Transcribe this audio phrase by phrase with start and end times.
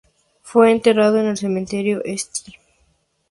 [0.41, 2.57] Fue enterrado en el Cementerio St.